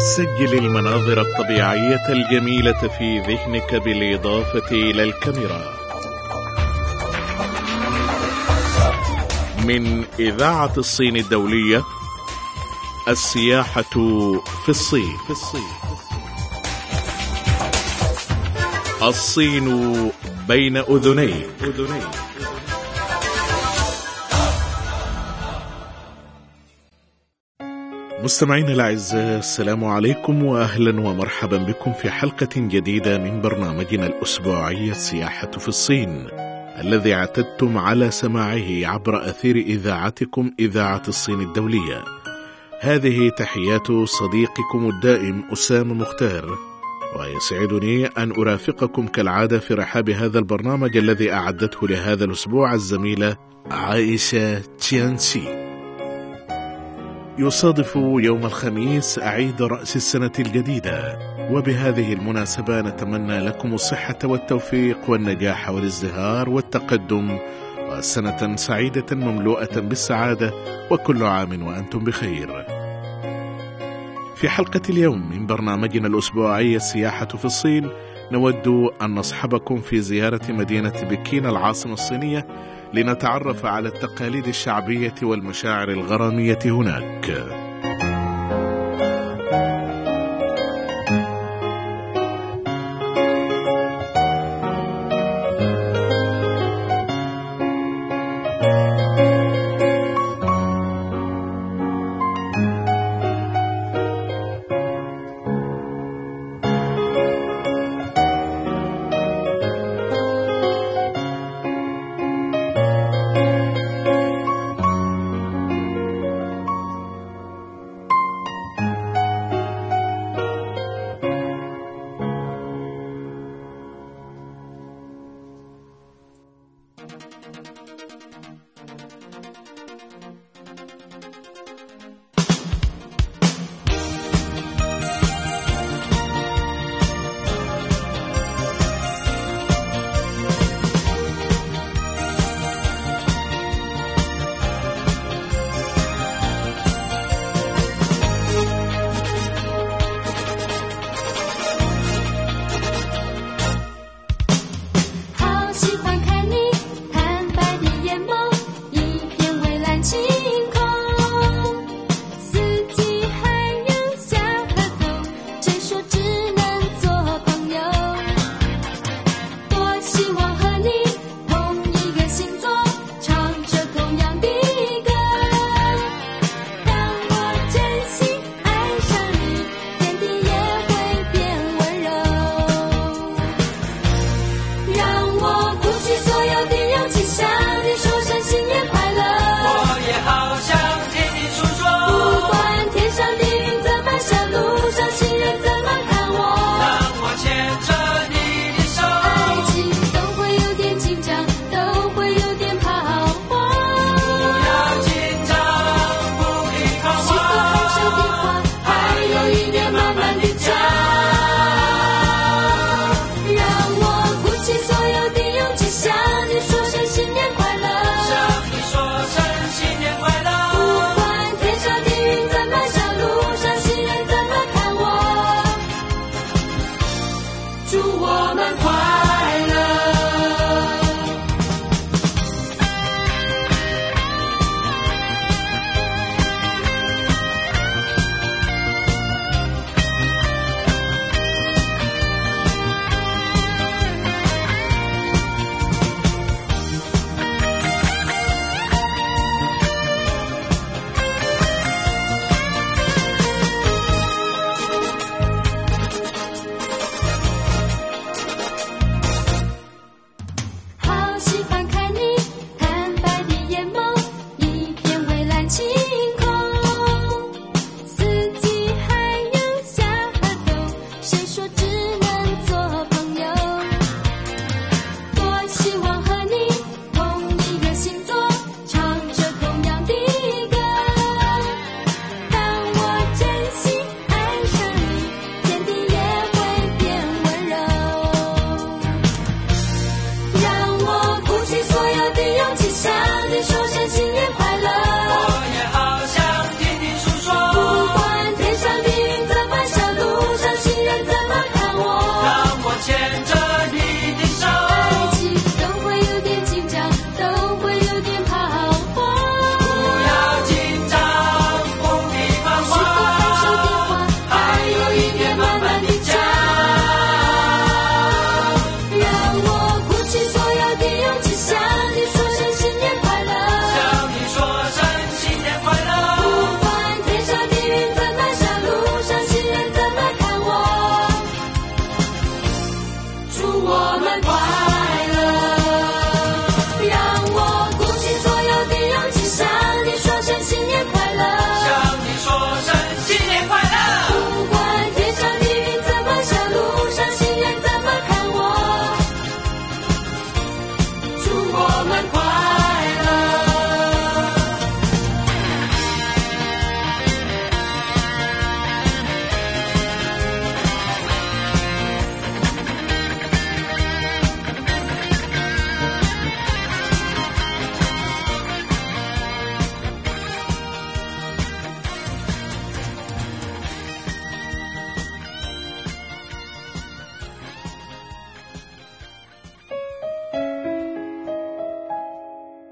[0.00, 5.64] سجل المناظر الطبيعية الجميلة في ذهنك بالإضافة إلى الكاميرا.
[9.64, 11.82] من إذاعة الصين الدولية
[13.08, 13.82] السياحة
[14.64, 15.16] في الصين.
[15.26, 15.68] في الصين.
[19.02, 20.10] الصين
[20.48, 21.46] بين أذنيك.
[21.62, 22.29] أذنيك
[28.30, 35.68] مستمعينا الأعزاء السلام عليكم واهلا ومرحبا بكم في حلقة جديدة من برنامجنا الأسبوعي السياحه في
[35.68, 36.26] الصين
[36.80, 42.04] الذي اعتدتم على سماعه عبر أثير إذاعتكم إذاعة الصين الدولية.
[42.80, 46.58] هذه تحيات صديقكم الدائم أسامة مختار
[47.18, 53.36] ويسعدني أن أرافقكم كالعادة في رحاب هذا البرنامج الذي أعدته لهذا الأسبوع الزميلة
[53.70, 55.59] عائشة تشيانسي.
[57.40, 61.18] يصادف يوم الخميس عيد رأس السنة الجديدة.
[61.50, 67.38] وبهذه المناسبة نتمنى لكم الصحة والتوفيق والنجاح والازدهار والتقدم
[67.90, 70.52] وسنة سعيدة مملوءة بالسعادة
[70.90, 72.66] وكل عام وأنتم بخير.
[74.36, 77.90] في حلقة اليوم من برنامجنا الأسبوعي السياحة في الصين
[78.32, 78.68] نود
[79.02, 82.46] أن نصحبكم في زيارة مدينة بكين العاصمة الصينية
[82.94, 87.69] لنتعرف على التقاليد الشعبية والمشاعر الغرامية هناك.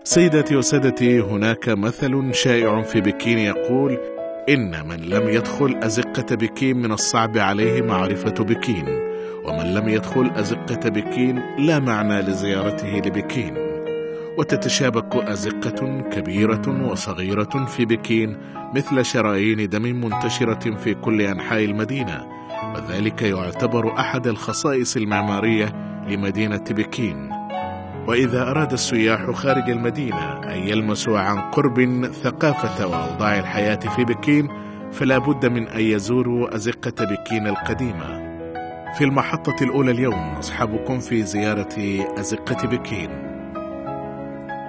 [0.08, 3.99] سيداتي وسادتي هناك مثل شائع في بكين يقول
[4.49, 8.87] إن من لم يدخل أزقة بكين من الصعب عليه معرفة بكين
[9.44, 13.55] ومن لم يدخل أزقة بكين لا معنى لزيارته لبكين.
[14.38, 18.37] وتتشابك أزقة كبيرة وصغيرة في بكين
[18.75, 22.26] مثل شرايين دم منتشرة في كل أنحاء المدينة
[22.75, 25.72] وذلك يعتبر أحد الخصائص المعمارية
[26.08, 27.38] لمدينة بكين.
[28.08, 34.49] وإذا أراد السياح خارج المدينة أن يلمسوا عن قرب ثقافة وأوضاع الحياة في بكين
[34.93, 38.28] فلا بد من أن يزوروا أزقة بكين القديمة.
[38.99, 43.10] في المحطة الأولى اليوم نصحبكم في زيارة أزقة بكين.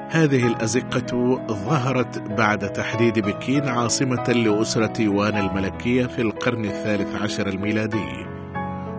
[0.10, 8.26] هذه الأزقة ظهرت بعد تحديد بكين عاصمة لأسرة يوان الملكية في القرن الثالث عشر الميلادي.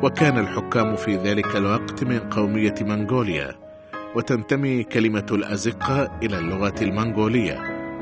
[0.03, 3.70] وكان الحكام في ذلك الوقت من قومية منغوليا.
[4.15, 7.59] وتنتمي كلمة الأزقة إلى اللغة المنغولية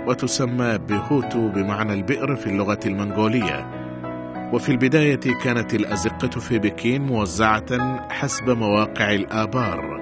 [0.06, 3.66] وتسمى بهوتو بمعنى البئر في اللغة المنغولية.
[4.52, 10.00] وفي البداية كانت الأزقة في بكين موزعة حسب مواقع الآبار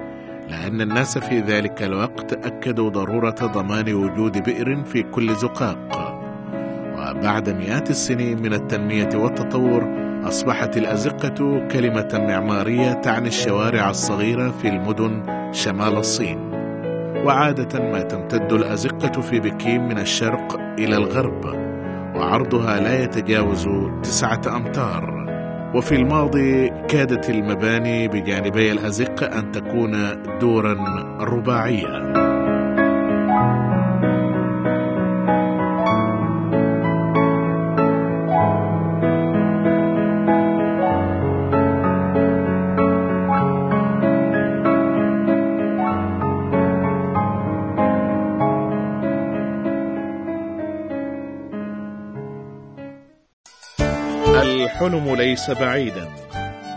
[0.49, 6.13] لأن الناس في ذلك الوقت أكدوا ضرورة ضمان وجود بئر في كل زقاق.
[6.93, 15.23] وبعد مئات السنين من التنمية والتطور أصبحت الأزقة كلمة معمارية تعني الشوارع الصغيرة في المدن
[15.51, 16.39] شمال الصين.
[17.25, 21.45] وعادة ما تمتد الأزقة في بكين من الشرق إلى الغرب
[22.15, 23.69] وعرضها لا يتجاوز
[24.03, 25.27] تسعة أمتار.
[25.75, 30.73] وفي الماضي كادت المباني بجانبي الأزقة أن تكون دورا
[31.19, 32.36] رباعية.
[54.87, 56.09] الحلم ليس بعيدا.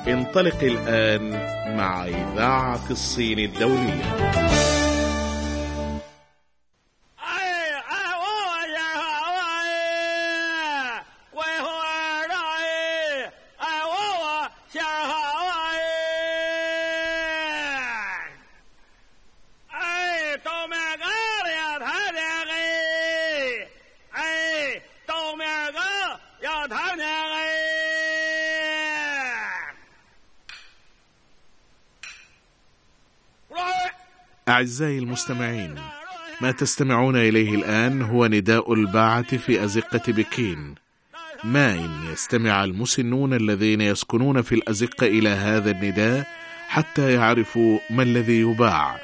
[0.08, 1.30] انطلق الآن
[1.76, 4.79] مع إذاعة الصين الدولية.
[34.60, 35.74] أعزائي المستمعين
[36.40, 40.74] ما تستمعون إليه الآن هو نداء الباعة في أزقة بكين.
[41.44, 46.26] ما إن يستمع المسنون الذين يسكنون في الأزقة إلى هذا النداء
[46.68, 49.00] حتى يعرفوا ما الذي يباع.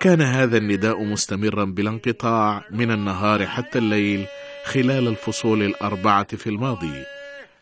[0.00, 4.26] كان هذا النداء مستمرا بلا انقطاع من النهار حتى الليل
[4.64, 7.04] خلال الفصول الأربعة في الماضي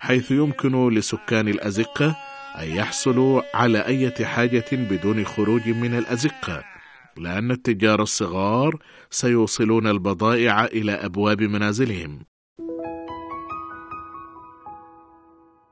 [0.00, 2.16] حيث يمكن لسكان الأزقة
[2.58, 6.73] أن يحصلوا على أي حاجة بدون خروج من الأزقة.
[7.18, 8.78] لأن التجار الصغار
[9.10, 12.18] سيوصلون البضائع إلى أبواب منازلهم.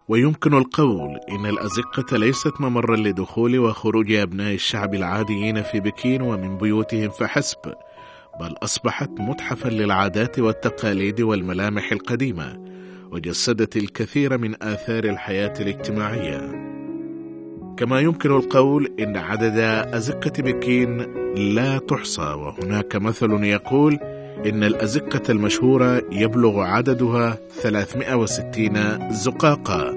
[0.09, 7.11] ويمكن القول إن الأزقة ليست ممرا لدخول وخروج أبناء الشعب العاديين في بكين ومن بيوتهم
[7.11, 7.75] فحسب
[8.41, 12.65] بل أصبحت متحفا للعادات والتقاليد والملامح القديمة
[13.13, 16.72] وجسدت الكثير من آثار الحياة الاجتماعية.
[17.77, 19.59] كما يمكن القول إن عدد
[19.95, 20.99] أزقة بكين
[21.55, 23.99] لا تحصى وهناك مثل يقول
[24.47, 29.91] إن الأزقة المشهورة يبلغ عددها 360 زقاقة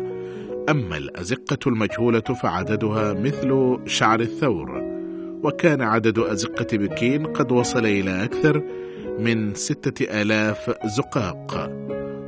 [0.69, 4.81] أما الأزقة المجهولة فعددها مثل شعر الثور
[5.43, 8.63] وكان عدد أزقة بكين قد وصل إلى أكثر
[9.19, 11.71] من ستة آلاف زقاق.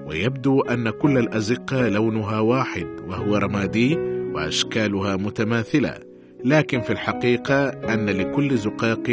[0.08, 5.94] ويبدو أن كل الأزقة لونها واحد وهو رمادي وأشكالها متماثلة
[6.46, 9.10] لكن في الحقيقة أن لكل زقاق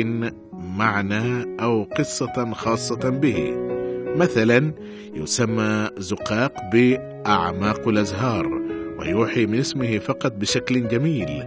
[0.53, 3.57] معنى أو قصة خاصة به.
[4.17, 4.73] مثلا
[5.15, 8.61] يسمى زقاق بأعماق الأزهار
[8.99, 11.43] ويوحي من اسمه فقط بشكل جميل.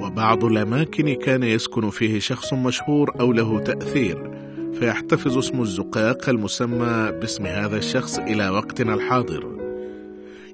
[0.00, 4.30] وبعض الأماكن كان يسكن فيه شخص مشهور أو له تأثير
[4.74, 9.59] فيحتفظ اسم الزقاق المسمى باسم هذا الشخص إلى وقتنا الحاضر.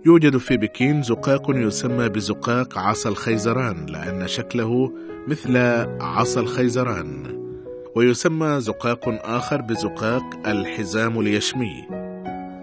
[0.06, 4.92] يوجد في بكين زقاق يسمى بزقاق عصا الخيزران لأن شكله
[5.28, 5.56] مثل
[6.00, 7.22] عصا الخيزران.
[7.94, 11.84] ويسمى زقاق آخر بزقاق الحزام اليشمي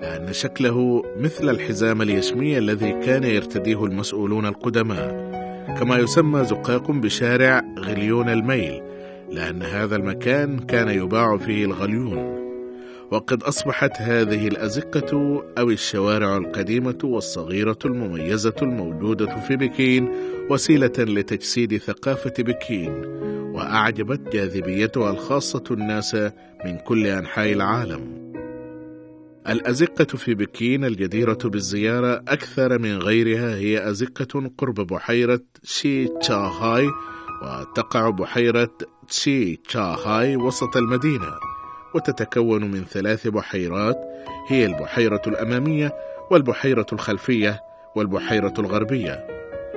[0.01, 5.31] لأن شكله مثل الحزام اليشمي الذي كان يرتديه المسؤولون القدماء.
[5.79, 8.81] كما يسمى زقاق بشارع غليون الميل
[9.31, 12.42] لأن هذا المكان كان يباع فيه الغليون.
[13.11, 20.09] وقد أصبحت هذه الأزقة أو الشوارع القديمة والصغيرة المميزة الموجودة في بكين
[20.49, 23.05] وسيلة لتجسيد ثقافة بكين
[23.53, 26.15] وأعجبت جاذبيتها الخاصة الناس
[26.65, 28.23] من كل أنحاء العالم.
[29.49, 36.87] الأزقة في بكين الجديرة بالزيارة أكثر من غيرها هي أزقة قرب بحيرة شي تشاهاي
[37.43, 41.52] وتقع بحيرة تشي تشاهاي وسط المدينة
[41.95, 43.97] وتتكون من ثلاث بحيرات
[44.47, 45.93] هي البحيرة الأمامية
[46.31, 47.63] والبحيرة الخلفية
[47.95, 49.27] والبحيرة الغربية.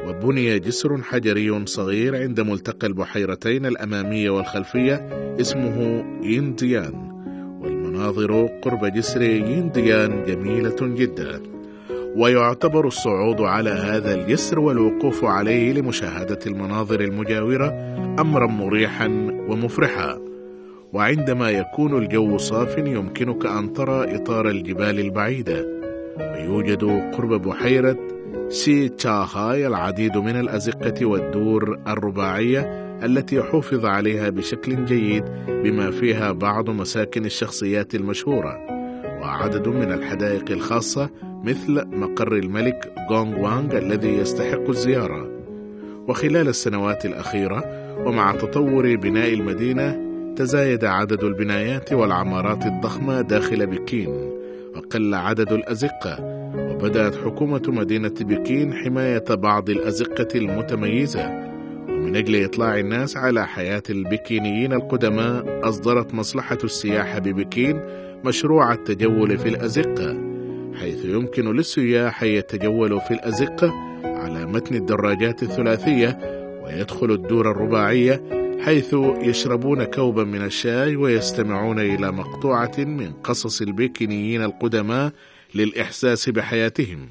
[0.08, 5.08] وبني جسر حجري صغير عند ملتقى البحيرتين الأمامية والخلفية
[5.40, 6.94] اسمه ينديان.
[7.62, 11.42] والمناظر قرب جسر ينديان جميلة جدا.
[12.16, 17.68] ويعتبر الصعود على هذا الجسر والوقوف عليه لمشاهدة المناظر المجاورة
[18.20, 19.06] أمرا مريحا
[19.48, 20.25] ومفرحا.
[20.92, 25.66] وعندما يكون الجو صاف يمكنك أن ترى إطار الجبال البعيدة.
[26.18, 27.96] ويوجد قرب بحيرة
[28.48, 32.60] سي تشاهاي العديد من الأزقة والدور الرباعية
[33.04, 38.58] التي حفظ عليها بشكل جيد بما فيها بعض مساكن الشخصيات المشهورة.
[39.20, 41.10] وعدد من الحدائق الخاصة
[41.44, 45.30] مثل مقر الملك غونغ وانغ الذي يستحق الزيارة.
[46.08, 47.64] وخلال السنوات الأخيرة
[48.06, 50.05] ومع تطور بناء المدينة
[50.36, 54.30] تزايد عدد البنايات والعمارات الضخمة داخل بكين
[54.76, 56.16] وقل عدد الأزقة
[56.56, 61.46] وبدأت حكومة مدينة بكين حماية بعض الأزقة المتميزة.
[61.88, 67.80] ومن أجل إطلاع الناس على حياة البكينيين القدماء أصدرت مصلحة السياحة ببكين
[68.24, 70.16] مشروع التجول في الأزقة
[70.80, 73.72] حيث يمكن للسياح يتجولوا في الأزقة
[74.04, 76.18] على متن الدراجات الثلاثية
[76.64, 85.12] ويدخل الدور الرباعية حيث يشربون كوبا من الشاي ويستمعون إلى مقطوعة من قصص البيكنيين القدماء
[85.54, 87.08] للإحساس بحياتهم.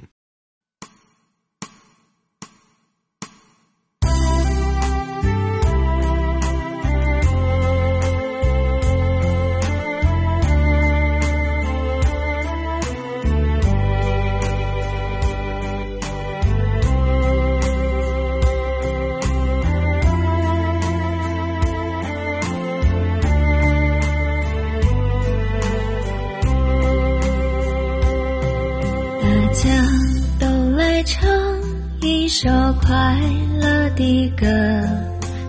[32.37, 32.49] 首
[32.81, 33.17] 快
[33.61, 34.45] 乐的歌，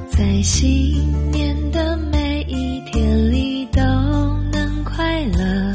[0.09, 1.02] 在新
[1.33, 3.83] 年的每一天里都
[4.52, 5.75] 能快乐。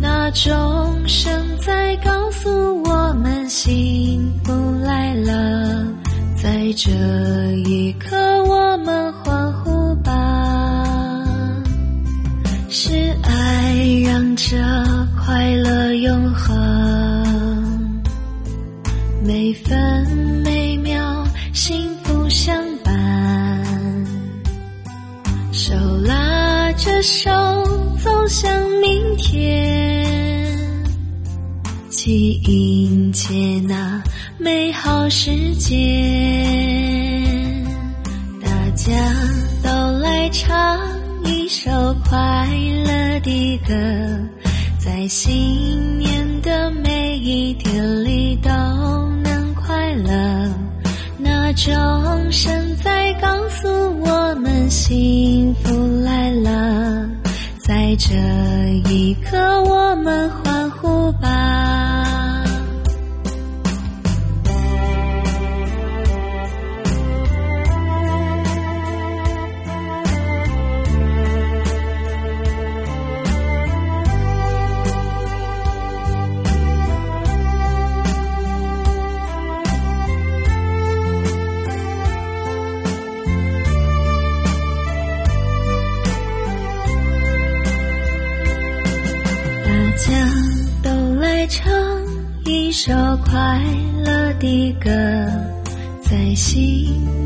[0.00, 4.52] 那钟声在告诉我们幸福
[4.84, 5.84] 来了，
[6.40, 6.92] 在这
[7.68, 10.14] 一刻我们欢呼吧，
[12.70, 13.74] 是爱
[14.06, 14.56] 让这
[34.48, 35.76] 美好世界。
[38.40, 38.94] 大家
[39.62, 40.80] 都来唱
[41.22, 41.70] 一首
[42.08, 42.48] 快
[42.86, 43.74] 乐的歌，
[44.78, 48.48] 在新年的每一天里都
[49.22, 50.50] 能快乐。
[51.18, 53.68] 那钟声在告诉
[54.00, 57.06] 我们幸福来了，
[57.58, 58.14] 在这
[58.90, 61.77] 一刻我们欢呼吧。
[94.48, 94.90] 一个
[96.02, 97.17] 在心。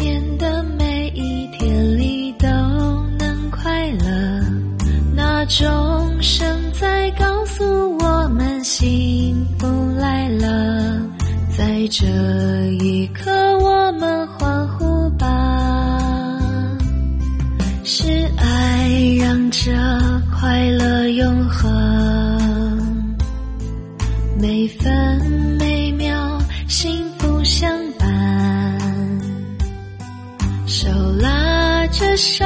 [32.03, 32.45] 着手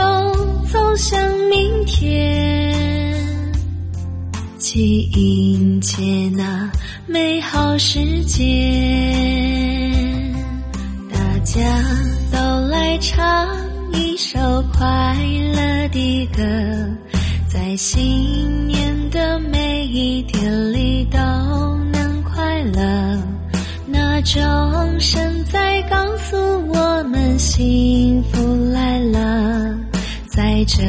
[0.70, 3.16] 走向明天，
[4.60, 6.02] 去迎接
[6.36, 6.70] 那
[7.06, 8.44] 美好世界。
[11.10, 11.62] 大家
[12.30, 13.48] 都来唱
[13.94, 14.38] 一首
[14.74, 15.16] 快
[15.54, 16.42] 乐的歌，
[17.48, 21.18] 在新年的每一天里都
[21.90, 23.35] 能快乐。
[24.26, 26.36] 钟声在告诉
[26.72, 29.78] 我们幸福来了，
[30.26, 30.82] 在这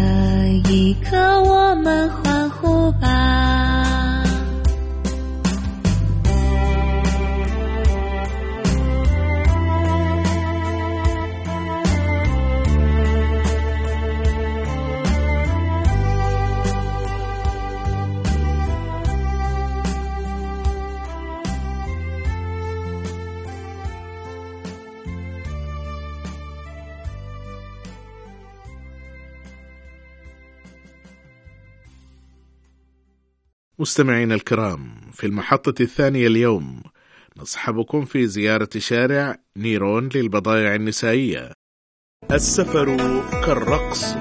[0.72, 3.77] 一刻我们欢呼吧。
[33.80, 36.82] مستمعينا الكرام في المحطة الثانية اليوم
[37.38, 41.52] نصحبكم في زيارة شارع نيرون للبضائع النسائية.
[42.32, 42.86] السفر
[43.46, 44.16] كالرقص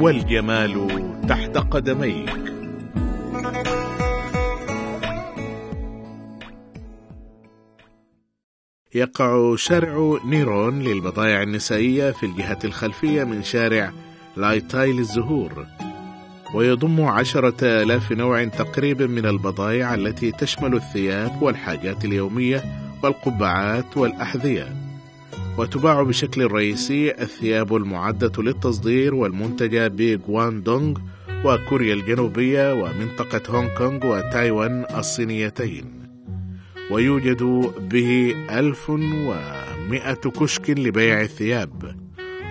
[0.00, 0.88] والجمال
[1.28, 2.52] تحت قدميك
[8.94, 13.92] يقع شارع نيرون للبضائع النسائية في الجهة الخلفية من شارع
[14.36, 15.66] لايتاي للزهور.
[16.54, 22.64] ويضم عشرة آلاف نوع تقريبا من البضائع التي تشمل الثياب والحاجات اليومية
[23.02, 24.76] والقبعات والأحذية.
[25.58, 30.98] وتباع بشكل رئيسي الثياب المعدة للتصدير والمنتجة بغواندونغ
[31.44, 35.84] وكوريا الجنوبية ومنطقة هونغ كونغ وتايوان الصينيتين.
[36.90, 37.42] ويوجد
[37.90, 42.01] به ألف ومائة كشك لبيع الثياب.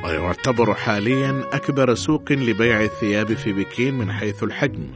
[0.04, 4.88] ويعتبر حاليا أكبر سوق لبيع الثياب في بكين من حيث الحجم.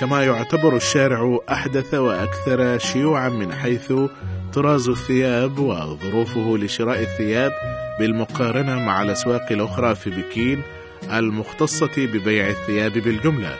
[0.00, 3.92] كما يعتبر الشارع أحدث وأكثر شيوعا من حيث
[4.52, 7.52] طراز الثياب وظروفه لشراء الثياب
[7.98, 10.62] بالمقارنة مع الأسواق الأخرى في بكين
[11.12, 13.58] المختصة ببيع الثياب بالجملة.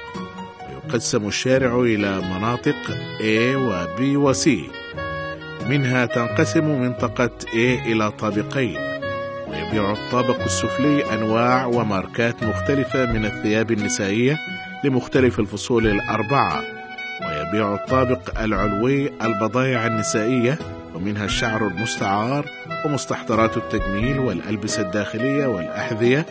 [0.84, 2.76] ويقسم الشارع إلى مناطق
[3.20, 4.48] A و B و C.
[5.66, 8.89] منها تنقسم منطقة A إلى طابقين.
[9.50, 14.38] ويبيع الطابق السفلي أنواع وماركات مختلفة من الثياب النسائية
[14.84, 16.62] لمختلف الفصول الأربعة.
[17.26, 20.58] ويبيع الطابق العلوي البضائع النسائية
[20.94, 22.46] ومنها الشعر المستعار
[22.86, 26.26] ومستحضرات التجميل والألبسة الداخلية والأحذية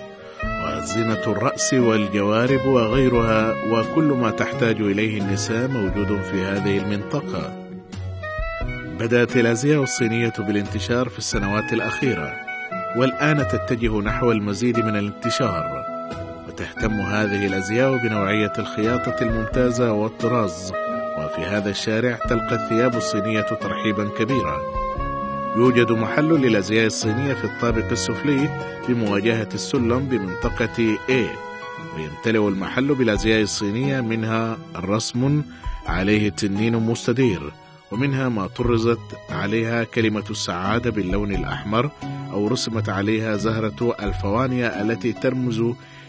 [0.65, 7.53] وزينة الرأس والجوارب وغيرها وكل ما تحتاج إليه النساء موجود في هذه المنطقة.
[8.99, 12.48] بدأت الأزياء الصينية بالانتشار في السنوات الأخيرة.
[12.97, 15.85] والآن تتجه نحو المزيد من الانتشار
[16.47, 20.73] وتهتم هذه الأزياء بنوعية الخياطة الممتازة والطراز
[21.17, 24.57] وفي هذا الشارع تلقى الثياب الصينية ترحيبا كبيرا.
[25.55, 28.49] يوجد محل للأزياء الصينية في الطابق السفلي
[28.87, 31.49] بمواجهة السلم بمنطقة A
[31.95, 35.43] ويمتلئ المحل بالأزياء الصينية منها رسم
[35.87, 37.51] عليه تنين مستدير
[37.91, 38.99] ومنها ما طرزت
[39.29, 41.91] عليها كلمة السعادة باللون الأحمر
[42.31, 45.59] أو رسمت عليها زهرة الفوانيا التي ترمز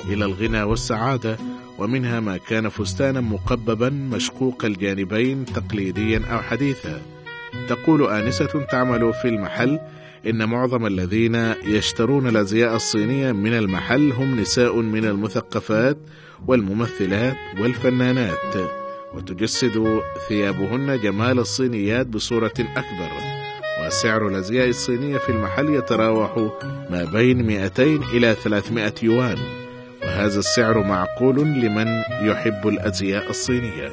[0.05, 1.37] إلى الغنى والسعادة
[1.79, 7.03] ومنها ما كان فستانا مقببا مشقوق الجانبين تقليديا أو حديثا.
[7.69, 9.81] تقول آنسة تعمل في المحل
[10.27, 15.99] إن معظم الذين يشترون الأزياء الصينية من المحل هم نساء من المثقفات
[16.47, 18.55] والممثلات والفنانات
[19.15, 23.40] وتجسد ثيابهن جمال الصينيات بصورة أكبر.
[23.91, 26.51] وسعر الأزياء الصينية في المحل يتراوح
[26.91, 29.39] ما بين 200 إلى 300 يوان.
[30.03, 31.87] وهذا السعر معقول لمن
[32.23, 33.93] يحب الأزياء الصينية.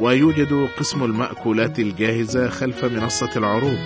[0.00, 3.78] ويوجد قسم المأكولات الجاهزة خلف منصة العروض.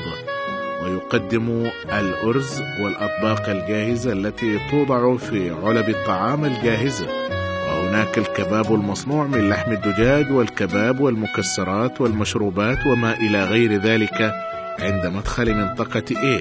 [0.85, 7.32] ويقدم الأرز والأطباق الجاهزة التي توضع في علب الطعام الجاهزة.
[7.93, 14.33] وهناك الكباب المصنوع من لحم الدجاج والكباب والمكسرات والمشروبات وما إلى غير ذلك
[14.81, 16.41] عند مدخل منطقة A.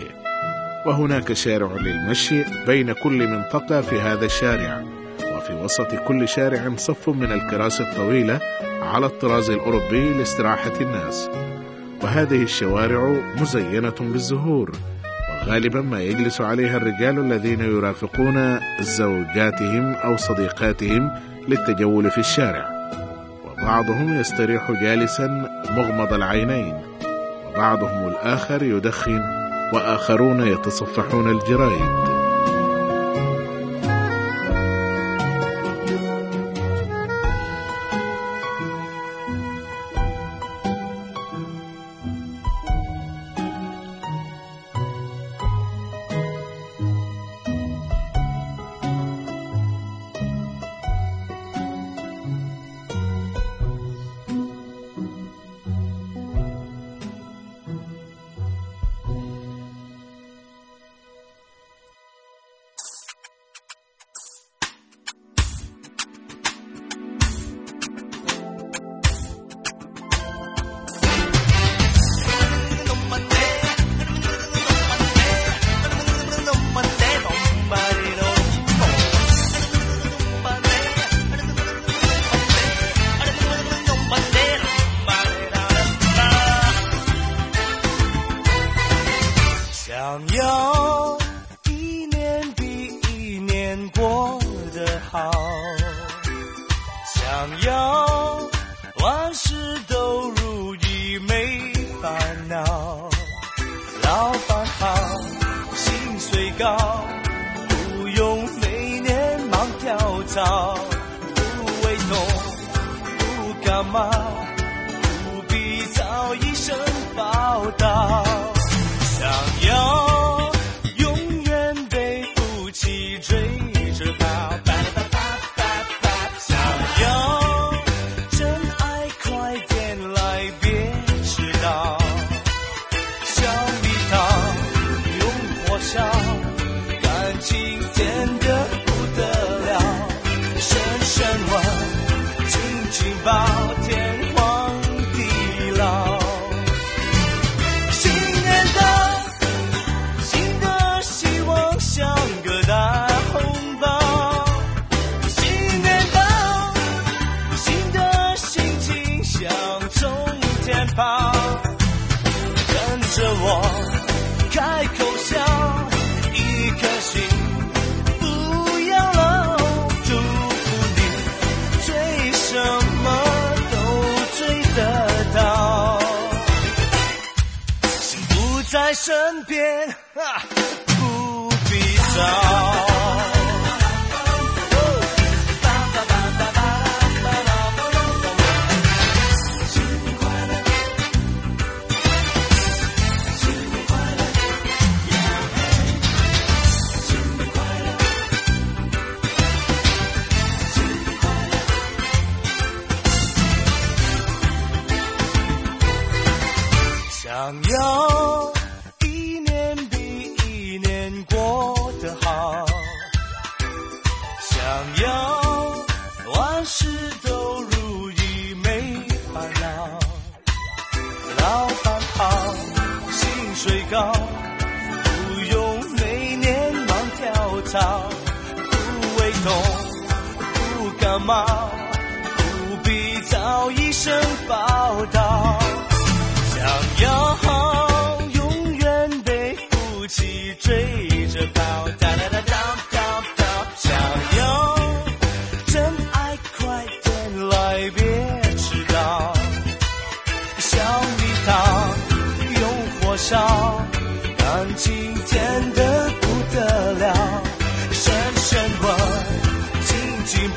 [0.87, 4.83] وهناك شارع للمشي بين كل منطقة في هذا الشارع.
[5.35, 8.39] وفي وسط كل شارع صف من الكراسي الطويلة
[8.81, 11.29] على الطراز الأوروبي لاستراحة الناس.
[12.01, 14.71] وهذه الشوارع مزينة بالزهور.
[15.41, 22.69] وغالبا ما يجلس عليها الرجال الذين يرافقون زوجاتهم أو صديقاتهم للتجول في الشارع.
[23.45, 25.27] وبعضهم يستريح جالسا
[25.69, 26.77] مغمض العينين.
[27.47, 29.21] وبعضهم الآخر يدخن
[29.73, 32.10] وآخرون يتصفحون الجرايد.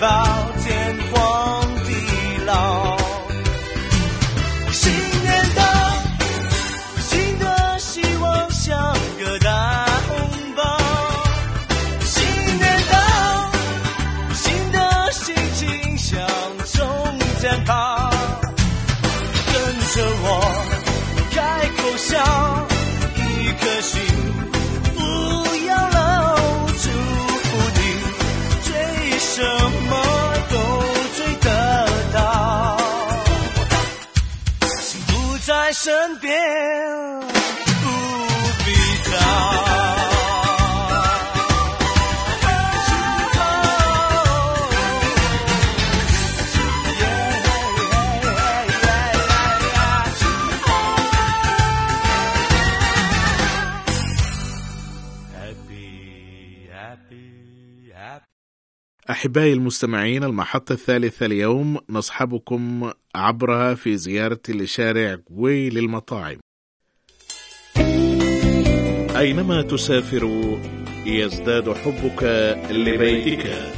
[0.05, 0.54] about
[59.25, 66.39] أحبائي المستمعين المحطة الثالثة اليوم نصحبكم عبرها في زيارة لشارع جوي للمطاعم.
[69.17, 70.25] أينما تسافر
[71.07, 72.23] يزداد حبك
[72.71, 73.73] لبيتك.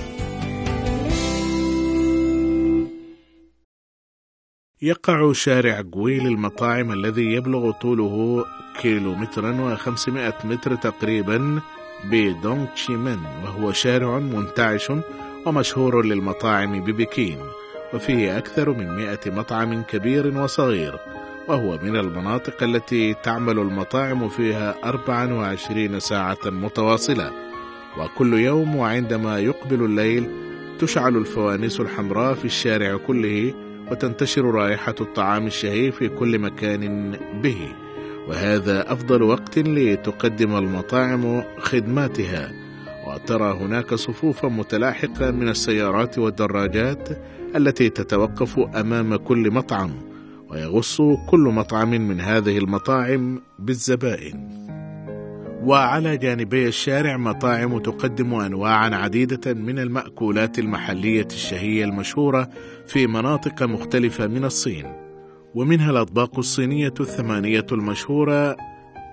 [4.83, 8.45] يقع شارع جوي للمطاعم الذي يبلغ طوله
[8.81, 11.61] كيلومترا وخمسمائة متر تقريبا
[12.05, 14.93] بدونغ تشيمن وهو شارع منتعش
[15.47, 17.39] ومشهور للمطاعم ببكين
[17.95, 20.99] وفيه أكثر من مئة مطعم كبير وصغير
[21.49, 27.33] وهو من المناطق التي تعمل المطاعم فيها 24 ساعة متواصلة.
[27.99, 30.31] وكل يوم وعندما يقبل الليل
[30.79, 33.55] تشعل الفوانيس الحمراء في الشارع كله
[33.91, 37.73] وتنتشر رائحة الطعام الشهي في كل مكان به.
[38.29, 42.66] وهذا أفضل وقت لتقدم المطاعم خدماتها.
[43.17, 47.09] وترى هناك صفوفا متلاحقة من السيارات والدراجات
[47.57, 49.91] التي تتوقف أمام كل مطعم
[50.51, 54.67] ويغص كل مطعم من هذه المطاعم بالزبائن.
[55.63, 62.49] وعلى جانبي الشارع مطاعم تقدم انواعا عديدة من المأكولات المحلية الشهية المشهورة
[62.87, 64.87] في مناطق مختلفة من الصين
[65.55, 68.57] ومنها الأطباق الصينية الثمانية المشهورة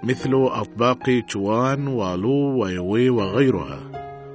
[0.04, 3.93] مثل أطباق تشوان والو ويوي وغيرها.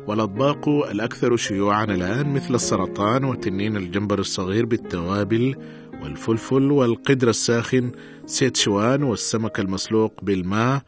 [0.08, 5.56] والأطباق الأكثر شيوعا الآن مثل السرطان وتنين الجمبر الصغير بالتوابل
[6.02, 7.90] والفلفل والقدر الساخن
[8.26, 10.82] سيتشوان والسمك المسلوق بالماء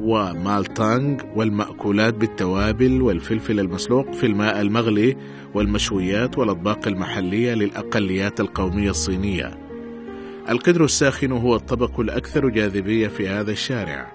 [0.00, 5.16] ومالتانغ والمأكولات بالتوابل والفلفل المسلوق في الماء المغلي
[5.54, 9.58] والمشويات والأطباق المحلية للأقليات القومية الصينية.
[10.48, 14.12] القدر الساخن هو الطبق الأكثر جاذبية في هذا الشارع،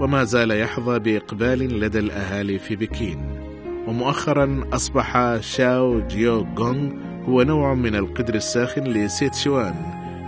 [0.00, 3.45] وما زال يحظى بإقبال لدى الأهالي في بكين.
[3.86, 6.90] ومؤخرا أصبح شاو جيو غونغ
[7.28, 9.74] هو نوع من القدر الساخن لسيتشوان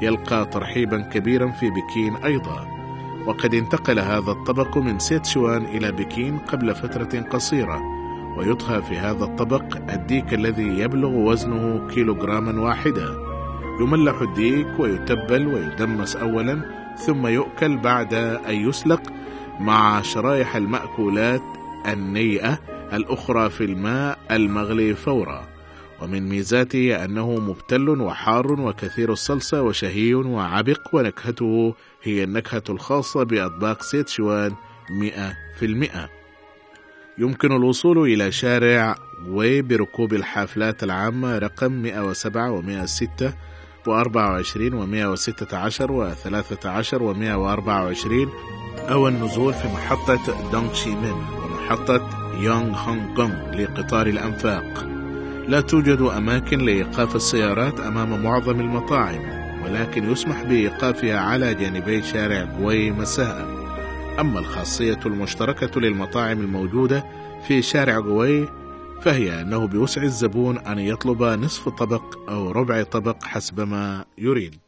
[0.02, 2.66] يلقى ترحيبا كبيرا في بكين أيضا.
[3.26, 7.82] وقد انتقل هذا الطبق من سيتشوان إلى بكين قبل فترة قصيرة
[8.38, 13.16] ويطهى في هذا الطبق الديك الذي يبلغ وزنه كيلوغراما واحدا
[13.80, 16.60] يملح الديك ويتبل ويدمس أولا
[16.96, 19.02] ثم يؤكل بعد أن يسلق
[19.60, 21.42] مع شرائح المأكولات
[21.86, 22.58] النيئة
[22.92, 25.48] الأخرى في الماء المغلي فورا
[26.02, 34.54] ومن ميزاته أنه مبتل وحار وكثير الصلصة وشهي وعبق ونكهته هي النكهة الخاصة بأطباق سيتشوان
[34.90, 36.08] مئة في المئة.
[37.18, 38.94] يمكن الوصول إلى شارع
[39.28, 43.24] وي بركوب الحافلات العامة رقم 107 و106
[43.86, 48.28] و24 و116 و13 و124
[48.90, 54.86] أو النزول في محطة دونغ شي مين ومحطة يونغ هونغ كونغ لقطار الأنفاق.
[55.48, 59.22] لا توجد أماكن لإيقاف السيارات أمام معظم المطاعم
[59.64, 63.48] ولكن يسمح بإيقافها على جانبي شارع جوي مساء.
[64.20, 67.04] أما الخاصية المشتركة للمطاعم الموجودة
[67.46, 68.48] في شارع جوي
[69.02, 74.58] فهي أنه بوسع الزبون أن يطلب نصف طبق أو ربع طبق حسب ما يريد.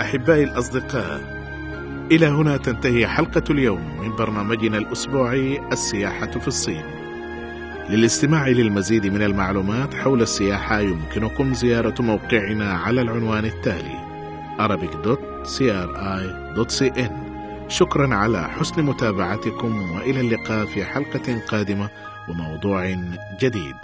[0.00, 1.38] أحبائي الأصدقاء
[2.12, 6.84] إلى هنا تنتهي حلقة اليوم من برنامجنا الأسبوعي السياحة في الصين.
[7.90, 13.98] للاستماع للمزيد من المعلومات حول السياحة يمكنكم زيارة موقعنا على العنوان التالي
[14.58, 17.12] arabic.cri.cn
[17.68, 21.88] شكرا على حسن متابعتكم وإلى اللقاء في حلقة قادمة
[22.28, 22.96] وموضوع
[23.40, 23.74] جديد.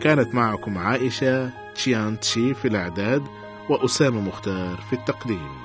[0.00, 3.22] كانت معكم عائشة تشيان تشي في الإعداد
[3.68, 5.63] وأسامة مختار في التقديم.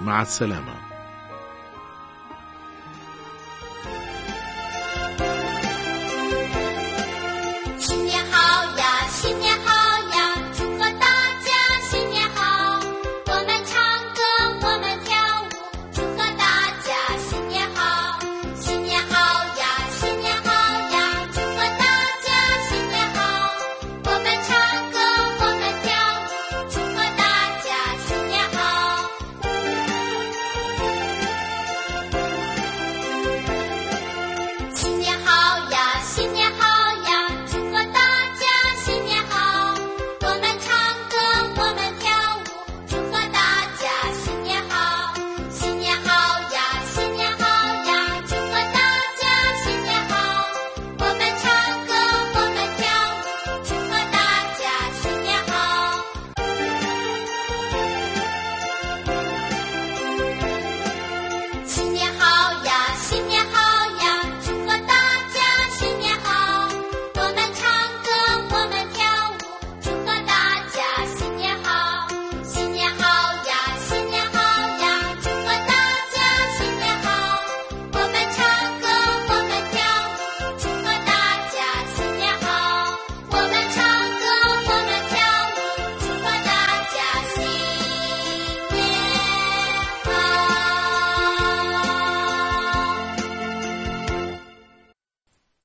[0.00, 0.85] مع السلامة.